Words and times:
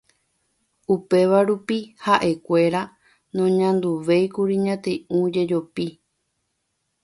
Upéva 0.93 1.39
rupi 1.47 1.77
ha'ekuéra 2.05 2.81
noñanduvéikuri 3.35 4.55
ñati'ũ 4.65 5.17
jejopi 5.33 5.85